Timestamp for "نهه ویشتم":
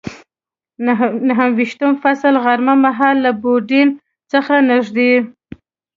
1.29-1.93